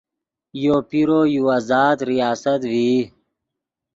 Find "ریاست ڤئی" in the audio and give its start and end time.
2.09-2.95